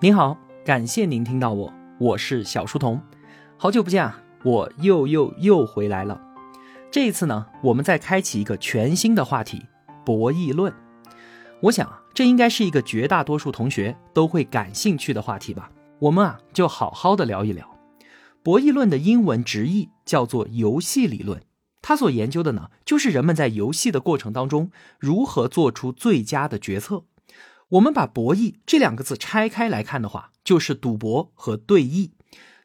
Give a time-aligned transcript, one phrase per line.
[0.00, 3.02] 您好，感谢您听到我，我是小书童，
[3.56, 6.22] 好久不见啊，我又又又回来了。
[6.88, 9.60] 这一次呢，我们再开启一个全新的话题——
[10.06, 10.72] 博弈论。
[11.62, 15.68] 我想啊，这应该是一个绝大多数同学都会感兴趣的话题吧。
[15.98, 17.68] 我们啊，就好好的聊一聊。
[18.44, 21.42] 博弈论的英文直译叫做游戏理论。
[21.82, 24.70] 它所研究的呢，就是人们在游戏的过程当中
[25.00, 27.02] 如何做出最佳的决策。
[27.70, 32.12] 我们把博弈这两个字拆开来看的话，就是赌博和对弈，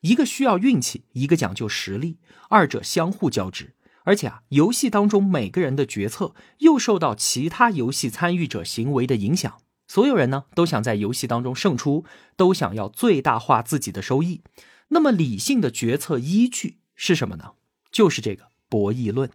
[0.01, 2.17] 一个需要运气，一个讲究实力，
[2.49, 3.75] 二者相互交织。
[4.05, 9.57] 而且啊，游戏当中每个人的决策又受到其他游戏参与者行为的影响。
[9.87, 14.41] 所有人呢都想在游戏当中胜出，都想要最大化自己的收益。
[14.89, 17.51] 那么理性的决策依据是什么呢？
[17.91, 18.47] 就是这个。
[18.69, 19.29] 博弈论，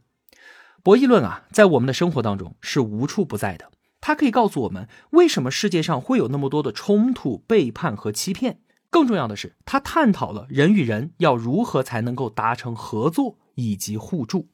[0.82, 3.70] 博弈论啊，在我们的生活当中是无处不在的。
[4.00, 8.60] 它可以告诉我们，为什么世界上会有那么多的冲突、背叛和欺骗。
[8.90, 14.48] 更重要的是，它探讨了人与人要如何才能够达成合作以及互助。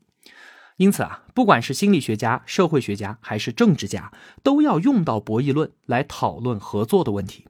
[0.76, 4.10] 因此啊，不管是心理学家、社会学家还是政治家，
[4.42, 7.46] 都要用到博弈论来讨论合作的问题。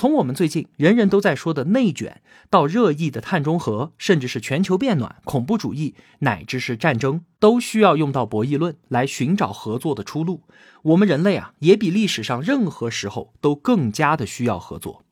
[0.00, 10.42] 从我们最近人人都在说的内卷，到热议的碳中和，甚至是全球变暖、恐怖主义，乃至是战争，都需要用到博弈论来寻找合作的出路。
[10.82, 15.02] 我们人类啊，也比历史上任何时候都更加的需要合作。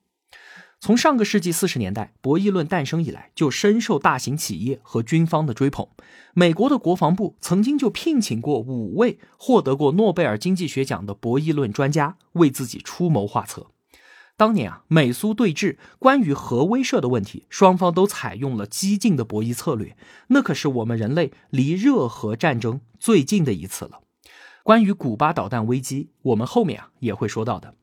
[0.78, 5.88] 从上个世纪四十年代博弈论诞生以来，就深受大型企业和军方的追捧。
[6.32, 13.72] 美国的国防部曾经就聘请过五位获得过诺贝尔经济学奖的博弈论专家，为自己出谋划策。
[14.36, 19.96] 当年啊，美苏对峙，关于核威慑的问题，双方都采用了激进的博弈策略。
[20.28, 24.00] 那可是我们人类离热核战争最近的一次了。
[24.62, 27.74] 关于古巴导弹危机，我们后面啊也会说到的。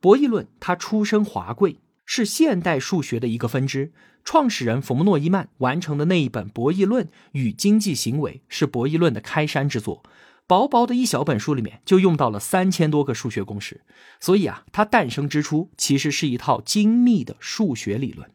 [0.00, 3.92] 博弈论它出身华贵，是现代数学的一个分支。
[4.24, 10.02] 创始人冯诺依曼完成的那一本《博弈论与经济行为》是博弈论的开山之作。
[10.46, 13.82] 薄薄的一小本书里面就用到了三千多个数学公式，
[14.20, 18.30] 所以啊，它诞生之初其实是一套精密的数学理论。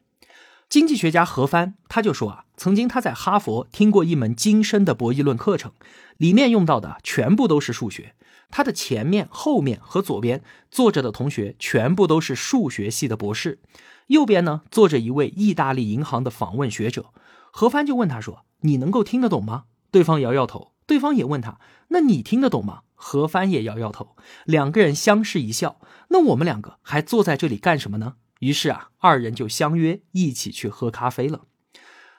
[0.70, 5.72] 经济学家何帆他就说啊，曾经他在哈佛听过一门精深的博弈论课程，
[6.18, 8.16] 里面用到的全部都是数学。
[8.50, 10.42] 他的前面、后面和左边
[10.72, 13.60] 坐着的同学全部都是数学系的博士，
[14.08, 17.14] 右边呢坐着一位意大利银行的访问学者。
[17.52, 20.72] 何帆就问他说：“你能够听得懂吗？”对方摇摇头。
[20.88, 21.60] 对方也问他
[21.90, 24.16] ：“那你听得懂吗？”何帆也摇摇头。
[24.46, 25.80] 两个人相视一笑。
[26.10, 28.16] 那我们两个还坐在这里干什么呢？
[28.40, 31.44] 于是啊，二人就相约一起去喝咖啡了。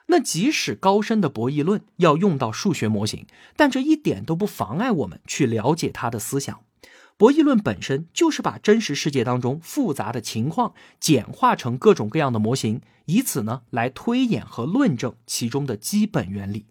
[0.07, 6.61] 那即使高深的博弈论要用到数学模型，但这一点都不妨碍我们去了解他的思想。
[7.17, 16.65] 博弈论本身就是把真实世界当中复杂的情况简化成各种各样的模型，以此呢来推演和论证其中的基本原理。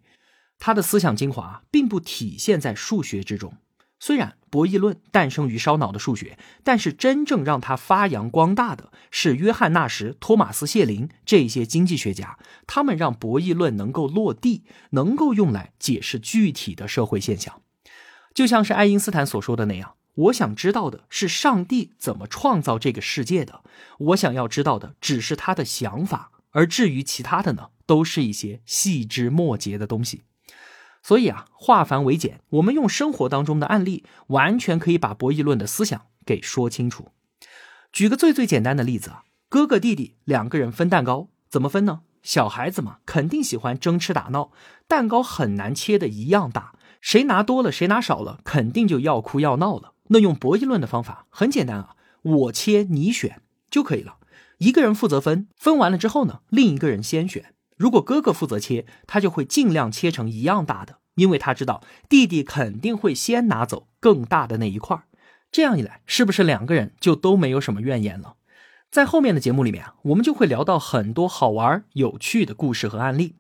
[0.59, 3.55] 他的思想精华并不体现在数学之中。
[4.01, 12.39] 虽然博弈论诞生于烧脑的数学，但是真正让他发扬光大的是约翰纳什、托马斯谢林这些经济学家。
[12.69, 17.61] 他们让博弈论能够落地，能够用来解释具体的社会现象。
[18.33, 23.65] 就像是爱因斯坦所说的那样：“我想知道的是上帝怎么创造这个世界的。
[23.99, 30.23] 我想要知道的只是他的想法，而至于其他的呢，都是一些细枝末节的东西。”
[31.09, 37.13] 所以啊，化繁为简，我们用生活当中的案例，完全可以把博弈论的思想给说清楚。
[37.91, 42.01] 举个最最简单的例子啊，哥哥弟弟两个人分蛋糕，怎么分呢？
[42.23, 44.53] 小孩子嘛，肯定喜欢争吃打闹，
[44.87, 49.95] 蛋糕很难切的一样大，谁拿多了，谁拿少了，肯定就要哭要闹了。
[50.09, 53.41] 那用博弈论的方法很简单啊，我切你选
[53.71, 54.17] 就可以了。
[54.59, 57.55] 一个人负责分，分完了之后呢，另一个人先选。
[57.78, 65.00] 如果哥哥负责切，他就会尽量切成一样大的，因为他知道弟弟肯定会先拿走更大的那一块
[65.53, 68.34] 这样一来，是不是两个人就都没有什么怨言了？
[68.91, 73.36] 在后面的节目里面啊，我们就会聊到很多好玩有趣的故事和案例。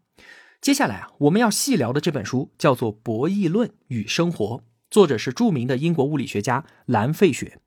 [0.60, 4.56] 接下来啊，我们要细聊的这本书叫做《博弈论与生活》，
[4.90, 7.60] 作者是著名的英国物理学家兰费雪。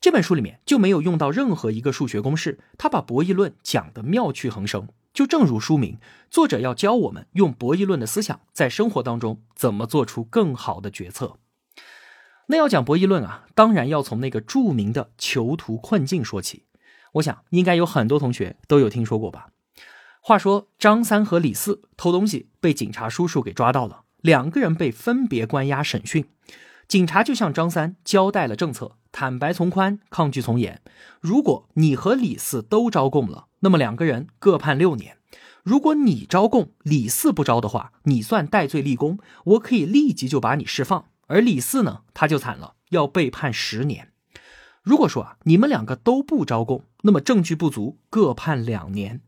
[0.00, 4.88] 这本书里面就没有用到任何一个数学公式，他把博弈论讲得妙趣横生。
[5.12, 5.98] 就正如书名，
[6.30, 11.38] 作者要教我们用博弈论的思想，在生活当中怎么做出更好的决策。
[12.46, 16.64] 那要讲博弈论啊，当然要从那个著名的囚徒困境说起。
[17.12, 19.50] 我想应该有很多同学都有听说过吧。
[20.20, 26.26] 话说张三和李四偷东西被警察叔叔给抓到了，两个人被分别关押审讯。
[26.92, 30.82] 警察就向张三交代了政策：坦白从宽，抗拒从严。
[31.22, 35.14] 如果你和李四都招供了，那么两个人各判六年；
[35.62, 41.06] 如果你招供，李四不招的话，你算戴罪立功，我可以立即就把你释放。
[41.28, 44.12] 而李四呢，他就惨了，要被判十年。
[44.82, 49.22] 如果说啊，你们两个都不招供，那么证据不足，各判两年。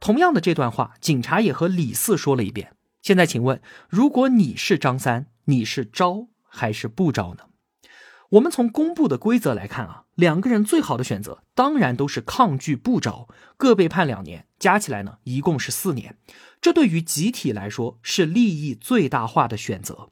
[0.00, 2.72] 同样的这段话，警察也和李四说了一遍。
[3.00, 7.44] 现在，请问，如果你是张三，你是招还是不招呢？
[8.30, 16.18] 我们从公布的规则来看啊，两个人最好的选择当然都是抗拒不招，各被判两年，加起来呢一共是四年。
[16.60, 20.10] 这对于集体来说是利益最大化的选择。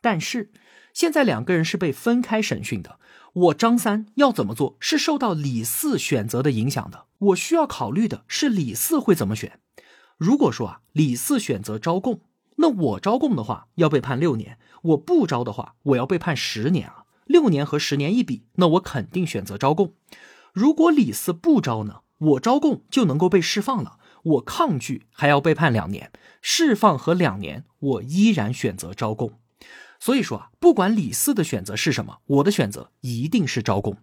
[0.00, 0.50] 但是
[0.94, 2.98] 现在两个人是被分开审讯的。
[3.34, 9.60] 我张三要怎么做是受到李四选择的影响的，我需要考虑的是李四会怎么选。
[10.16, 12.22] 如果说啊，李四选择招供，
[12.60, 17.04] 那我招供的话要被判六年；我不招的话，我要被判十年啊。
[17.24, 19.94] 六年和十年一比，那我肯定选择招供。
[20.52, 26.10] 如果李四不招呢，我招供就能够被释放了，我抗拒还要被判两年，
[26.40, 29.32] 释放和两年，我依然选择招供。
[30.00, 33.98] 所以说啊，不管李四的选择是什么，我的选择一定是招供。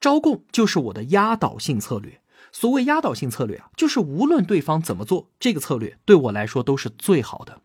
[0.00, 2.20] 招供就是我的压倒性策略。
[2.50, 7.60] 所谓压倒性策略啊，就是无论对方怎么做，这个策略对我来说都是最好的。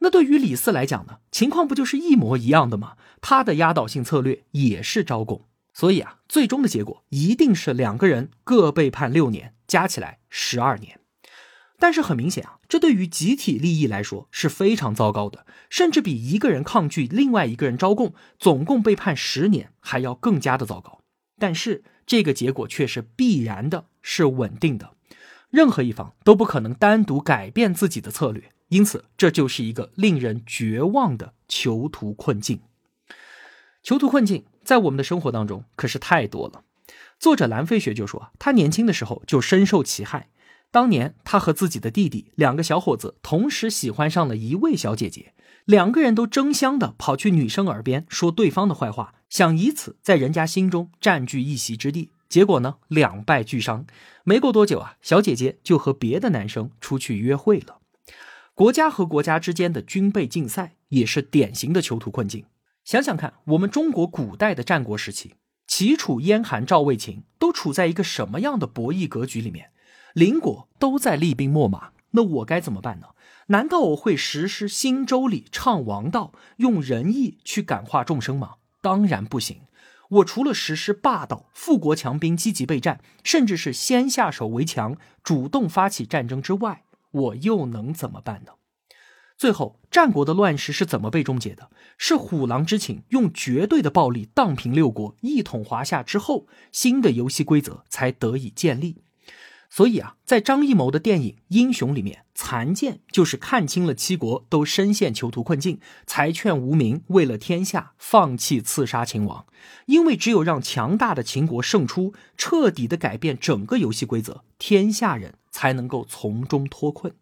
[0.00, 2.96] 那对于李四来讲呢，情况不就是一模一样的吗？
[3.20, 5.46] 他的压倒性策略也是招供。
[5.74, 11.00] 所以啊，最终的结果一定是两个人各被判六年，加起来十二年。
[11.80, 21.00] 但是很明显啊，这对于集体利益来说是非常糟糕的，甚至比一个人抗拒另外一个人招供，总共被判十年还要更加的糟糕。
[21.38, 24.94] 但是这个结果却是必然的，是稳定的，
[25.50, 32.60] 任何一方都不可能单独改变自己的策略，因此这就是一个令人绝望的囚徒困境。
[33.82, 36.64] 囚徒困境在我们的生活当中可是太多了。
[37.18, 40.28] 作者蓝飞雪就说，他年轻的时候就深受其害。
[40.70, 45.32] 当年，他和自己的弟弟两个小伙子同时喜欢上了一位小姐姐，
[45.64, 52.10] 两个人都争相的跑去女生耳边说对方的坏话，想以此在人家心中占据一席之地。
[52.28, 53.86] 结果呢，两败俱伤。
[54.24, 57.78] 没过多久啊，小姐姐就和别的男生出去约会了。
[58.54, 62.44] 国家和国家之间的军备竞赛也是典型的囚徒困境。
[62.84, 65.34] 想想看，我们中国古代的战国时期，
[65.66, 69.70] 齐楚燕韩赵魏秦都处在一个什么样的博弈格局里面？
[70.14, 73.08] 邻国都在厉兵秣马，那我该怎么办呢？
[73.48, 78.56] 难道我会实施新周礼唱王道，用仁义去感化众生吗？
[78.82, 79.60] 当然不行。
[80.08, 88.52] 我除了实施霸道、富国强兵、积极备战，甚至是先下手为强、主动发起战争之外，我又能怎么办呢？
[89.36, 91.70] 最后，战国的乱世是怎么被终结的？
[91.96, 99.02] 是虎狼之情用绝对的暴力荡平六国，一统华夏之后，新的游戏规则才得以建立。
[99.70, 109.44] 所以啊，在张艺谋的电影《英雄》里面，残剑就是看清了七国都深陷囚徒困境，才劝无名为了天下放弃刺杀秦王。
[109.86, 117.14] 因为只有让强大的秦国胜出，彻底的改变整个游戏规则，天下人才能够从中脱困。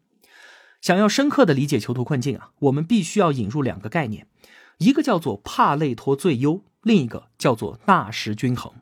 [0.80, 4.28] 想要深刻的理解囚徒困境啊，我们必须要引入两个概念，
[4.78, 8.72] 一个叫做帕累托最优，另一个叫做纳什均衡。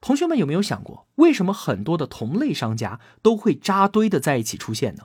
[0.00, 5.04] 同学们有没有想过，为什么很多的同类商家都会扎堆的在一起出现呢？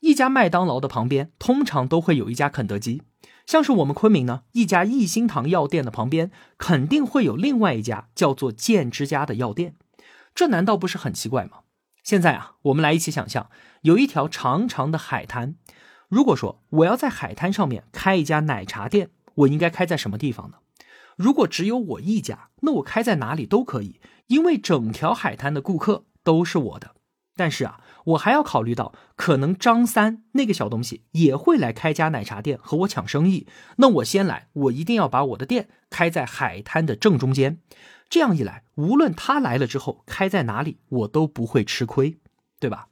[0.00, 3.00] 一家麦当劳的旁边，通常都会有一家肯德基；
[3.46, 9.74] 像是我们昆明呢，一家益心堂药店的旁边，肯定会有另外一家叫做健之家的药店。
[10.34, 11.60] 这难道不是很奇怪吗？
[12.04, 13.48] 现在啊，我们来一起想象，
[13.82, 15.56] 有一条长长的海滩。
[16.08, 20.58] 如果说我要在海滩上面开一家奶茶店，我应该开在什么地方呢？
[21.16, 24.00] 如果只有我一家，那我开在哪里都可以。
[24.28, 26.96] 因为整条海滩的顾客都是我的，
[27.36, 33.46] 但是啊，我还要考虑到，可能张三那个小东西也会来开家奶茶店和我抢生意。
[33.76, 37.60] 那我先来，我一定要把我的店开在海滩的正中间。
[38.08, 42.18] 这样一来，无论他来了之后开在哪里，我都不会吃亏，
[42.58, 42.88] 对吧？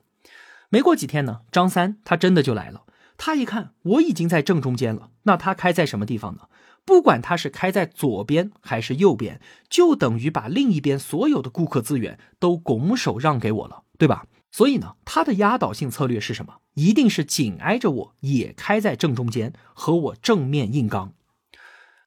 [0.69, 2.85] 没过几天呢，张三他真的就来了。
[3.17, 6.43] 他一看我已经在正中间了，那他开在什么地方呢？
[6.85, 14.27] 不管他是开在左边还是右边，就等于把另一边所有的顾客资源都拱手让给我了，对吧？
[14.51, 16.57] 所以呢，他的压倒性策略是什么？
[16.75, 21.13] 一定是紧挨着我，也开在正中间，和我正面硬刚。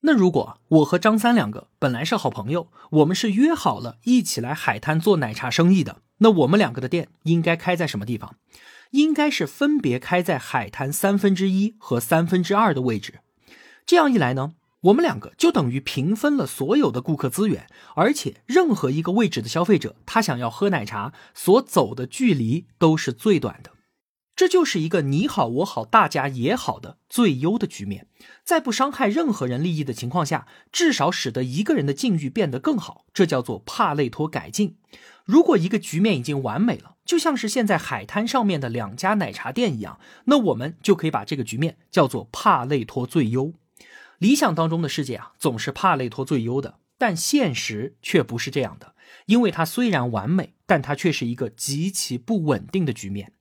[0.01, 8.35] 那如果我和张三两个本来是好朋友，我们是约好了一起来海滩做奶茶生意的，那我们两个的店应该开在什么地方？
[8.91, 13.19] 应该是分别开在海滩三分之一和三分之二的位置。
[13.85, 14.53] 这样一来呢？
[14.81, 23.71] 我们两个就等于平分了所有的顾客资源，而且任何一个位置的消费者，他想要喝奶茶所走的距离都是最短的。
[24.35, 28.05] 这就是一个你好我好大家也好的最优的局面，
[28.43, 34.77] 在不伤害任何人利益的情况下，至少使得一个人的境遇变得更好，这叫做帕累托改进。
[35.25, 43.53] 如果一个局面已经完美了，就像是现在海滩上面的两家奶茶店一样，那我们就可以把这个局面叫做帕累托最优。
[44.17, 48.95] 理想当中的世界啊，总是帕累托最优的，但现实却不是这样的，
[49.27, 53.33] 因为它虽然完美，但它却是一个极其不稳定的局面。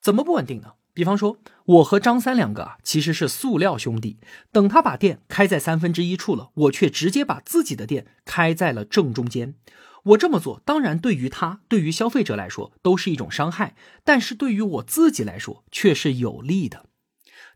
[0.00, 0.74] 怎么不稳定呢？
[0.92, 4.18] 比方说，我和张三两个啊，其实是塑料兄弟。
[4.52, 9.56] 等他把店开在三分之一处了，我却直接把自己的店开在了正中间。
[10.04, 16.86] 我这么做，当然对于他，对于消费者来说都是一种伤害，但是对于我自己来说却是有利的。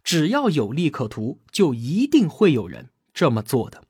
[0.02, 3.82] 只要有利可图，就一定会有人这么做的。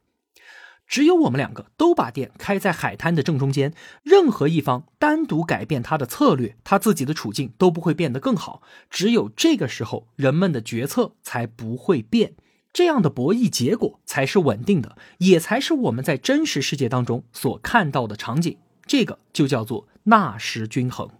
[0.87, 8.63] 只有我们两个都把店开在海滩的正中间，任何一方单独改变他的策略，他自己的处境都不会变得更好。
[8.89, 12.33] 只有这个时候，人们的决策才不会变，
[12.73, 18.57] 这样的博弈结果才是稳定的，也才是我们在真实世界当中所看到的场景。
[18.87, 21.11] 这个就叫做纳什均衡。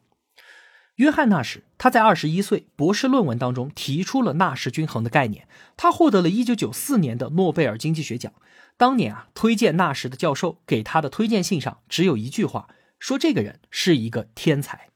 [0.99, 8.33] 约翰纳什他在二十一岁博士论文当中提出了纳什均衡的概念，他获得了一九九四年的诺贝尔经济学奖。
[8.77, 14.89] 当年啊，推荐纳什的教授给他的推荐信上只有一句话，说这个人是一个天才。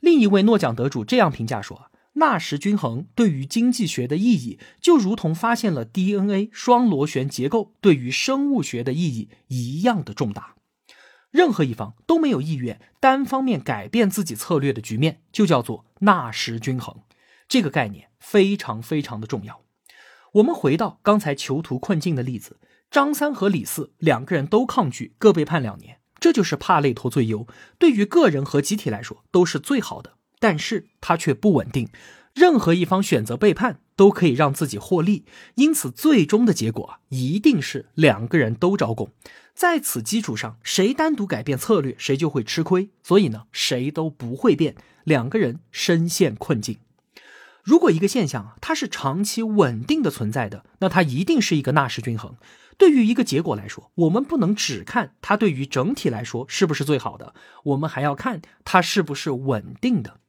[0.00, 10.54] 另一位诺奖得主这样评价说：纳什均衡对于经济学的意义，就如同发现了 DNA 双螺旋结构对于生物学的意义一样的重大。
[11.30, 16.96] 任何一方都没有意愿单方面改变自己策略的局面，就叫做纳什均衡。
[17.48, 19.62] 这个概念非常非常的重要。
[20.34, 22.58] 我们回到刚才囚徒困境的例子。
[22.90, 27.46] 张三和李四两个人都抗拒，各被判两年，这就是帕累托最优，
[27.78, 30.14] 对于个人和集体来说都是最好的。
[30.40, 31.88] 但是它却不稳定，
[32.34, 39.12] 任何一方选择背叛都可以让自己获利，因此最终的结果，一定是两个人都招供。
[39.60, 42.88] 在此基础上，谁单独改变策略，谁就会吃亏。
[43.02, 44.74] 所以呢，谁都不会变，
[45.04, 46.78] 两个人深陷困境。
[47.62, 52.36] 如果一个现象啊，它是长期稳定的存在的，那它一定是一个纳什均衡。
[52.78, 60.20] 对于一个结果来说，我们不能只看它对于整体来说是不是最好的，我们还要看它是不是稳定的。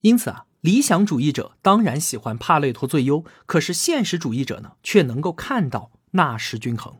[0.00, 6.96] 因此啊，理想主义者当然喜欢帕累托最优，可是现实主义者呢，却能够看到纳什均衡。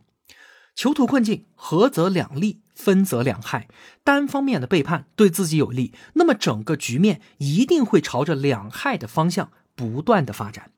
[0.75, 3.69] 囚徒困境，合则两利，分则两害。
[4.03, 10.71] 单方面的背叛对自己有利，那么整个局面一定会朝着两害的方向不断的发展。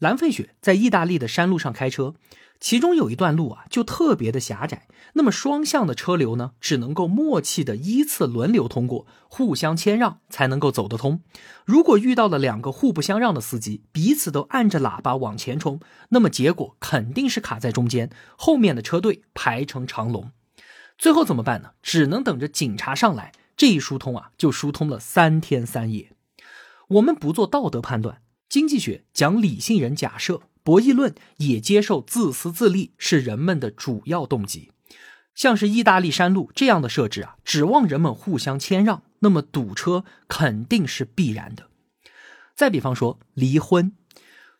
[0.00, 2.14] 蓝费雪在意大利的山路上开车。
[2.64, 4.88] 其中有一段路啊，就特别的狭窄。
[5.12, 11.20] 那么双向的车流呢，只能够默契的依次轮流通过，互相谦让才能够走得通。
[11.66, 15.78] 如果遇到了两个互不相让的司机，彼此都按着喇叭往前冲，
[16.08, 20.30] 那么结果肯定是卡在中间，后面的车队排成长龙。
[20.96, 21.72] 最后怎么办呢？
[21.82, 23.32] 只能等着警察上来。
[23.58, 26.12] 这一疏通啊，就疏通了三天三夜。
[26.88, 30.40] 我们不做道德判断，经济学讲理性人假设。
[30.64, 34.72] 博弈论也接受自私自利是人们的主要动机，
[35.34, 41.68] 像是意大利山路这样的设置啊，指望人们互相谦让，那么堵车肯定是必然的。
[42.56, 43.92] 再比方说离婚，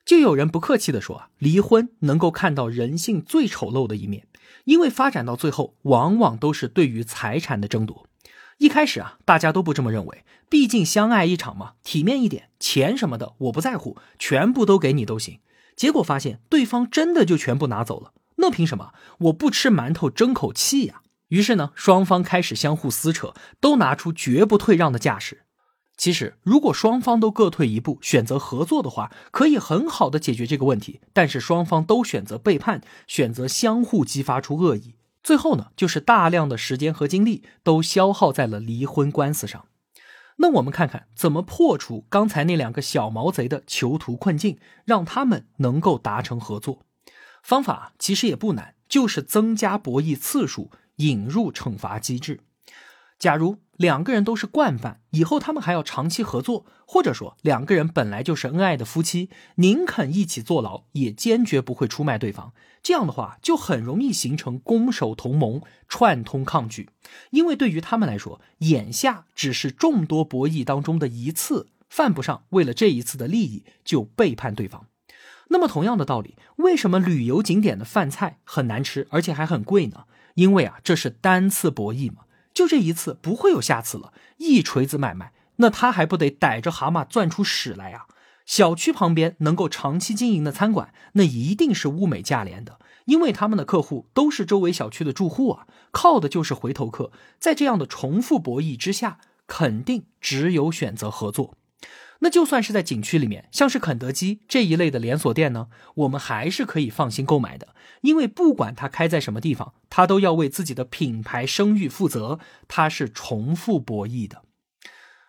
[0.04, 4.26] 就有人不客气的说啊，离婚能够看到人性最丑陋的一面，
[4.64, 8.06] 因为发展到最后，往往都是对于财产的争夺。
[8.58, 15.40] 一开始啊，大家都不这么认为，毕竟相爱一场嘛，体面一点，钱什么的我不在乎，全部都给你都行。
[15.76, 21.02] 结果发现对方真的就全部拿走了，那凭什么我不吃馒头争口气呀？
[21.28, 25.42] 于是呢，双方开始相互撕扯，都拿出绝不退让的架势。
[25.96, 31.00] 其实，如果双方都各退一步，选择合作的话，可以很好的解决这个问题。
[31.12, 39.66] 但是双方都选择背叛，选择相互激发出恶意，最后呢，就是大量的时间和精力都消耗在了离婚官司上。
[40.36, 46.82] 那我们看看怎么破除刚才那两个小毛贼的囚徒困境，让他们能够达成合作。
[47.42, 52.40] 方法其实也不难，就是增加博弈次数，引入惩罚机制。
[53.18, 62.52] 假如两个人都是惯犯，以后他们还要长期合作，或者说两个人本来就是恩爱的夫妻，宁肯一起坐牢，也坚决不会出卖对方。
[62.82, 66.90] 这样的话，就很容易形成攻守同盟，串通抗拒。
[67.30, 74.86] 因为对于他们来说，眼下只是众多博弈当中的一次，犯不上为了这一次的利益就背叛对方。
[75.48, 80.04] 那么同样的道理，为什么旅游景点的饭菜很难吃，而且还很贵呢？
[80.34, 82.23] 因为啊，这是单次博弈嘛，
[82.54, 88.06] 就这一次不会有下次了，一锤子买卖，那他还不得逮着蛤蟆攥出屎来呀？
[88.46, 97.10] 小区旁边能够长期经营的餐馆，那一定是物美价廉的，因为他们的客户都是周围小区的住户啊，靠的就是回头客。
[97.38, 101.56] 在这样的重复博弈之下，肯定只有选择合作。
[102.20, 114.42] 那就算是在景区里面，像是肯德基这一类的连锁店呢，我们还是可以放心购买的，因为不管它开在什么地方，它都要为自己的品牌声誉负责，它是重复博弈的。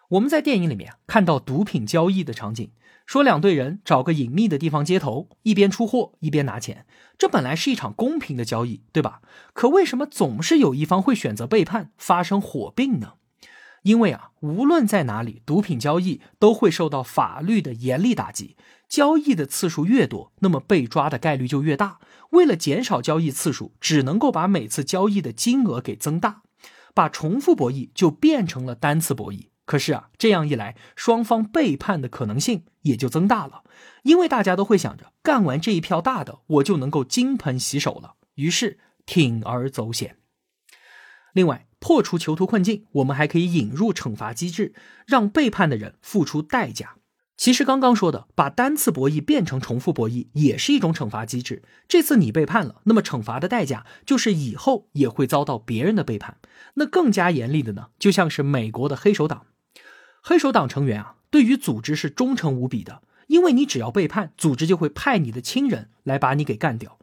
[0.10, 2.72] 我们在电影里面看到毒品交易的场景。
[3.06, 6.88] 说两队人找个隐秘的地方接头，一边出货一边拿钱，
[7.20, 9.22] 这本来是一场公平的交易，对吧？
[9.54, 13.14] 可为什么总是有一方会选择背叛，发生火并呢？
[13.86, 18.58] 因为啊，无论在哪里，毒品交易都会受到法律的严厉打击。
[18.90, 22.00] 交易的次数越多，那么被抓的概率就越大。
[22.32, 26.42] 为了减少交易次数，只能够把每次交易的金额给增大，
[26.96, 29.50] 把重复博弈就变成了单次博弈。
[29.66, 33.64] 可是啊，这样一来，双方背叛的可能性也就增大了，
[34.02, 40.18] 因为大家都会想着干完这一票大的，我就能够金盆洗手了，于是铤而走险。
[41.34, 44.74] 另外，破除囚徒困境，我们还可以引入惩罚机制，
[45.06, 46.96] 让背叛的人付出代价。
[47.38, 51.62] 其实刚刚说的把单次博弈变成重复博弈，也是一种惩罚机制。
[51.88, 56.40] 这次你背叛了，那么惩罚的代价就是以后也会遭到别人的背叛。
[56.74, 59.46] 那更加严厉的呢，就像是美国的黑手党。
[60.24, 66.98] 黑手党成员啊，对于组织是忠诚无比的，因为你只要背叛，组织就会派你的亲人来把你给干掉。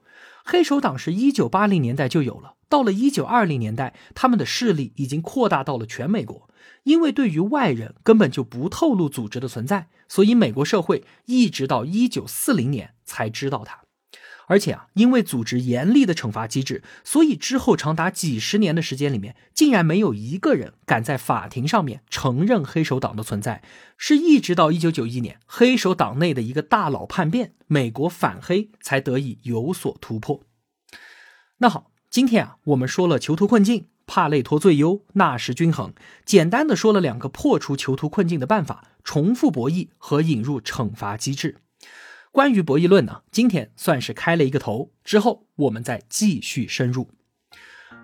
[0.44, 6.48] 黑手党是一九八零年代就有了，到了一九二零年代，他们的势力已经扩大到了全美国。
[6.84, 13.82] 因为对于外人根本就不透露组织的存在，所以美国社会一直到一九四零年才知道它。
[14.48, 23.62] 而且啊，因为组织严厉的惩罚机制，所以之后长达几十年的时间里面，竟然没有一个人敢在法庭上面承认黑手党的存在。
[23.96, 30.42] 是一直到一九九一年，黑手党内的一个大佬叛变，美国反黑才得以有所突破。
[31.58, 35.92] 那好，今天啊，我们说了囚徒困境、帕累托最优、纳什均衡，
[36.24, 41.58] 简单的说了两个破除囚徒困境的办法：重复博弈和引入惩罚机制。
[42.32, 47.10] 关于博弈论呢，今天算是开了一个头，之后我们再继续深入。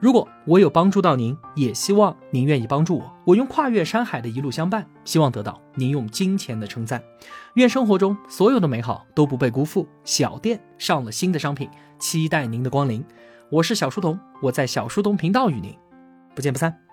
[0.01, 3.17] 如果我有帮助到您，也希望您愿意帮助我。
[3.25, 7.03] 我用跨越山海的一路相伴，希望得到您用金钱的称赞。
[7.55, 9.88] 愿生活中所有的美好都不被辜负。
[10.05, 13.03] 小店上了新的商品，期待您的光临。
[13.51, 15.75] 我是小书童，我在小书童频道与您
[16.35, 16.88] 不见不散。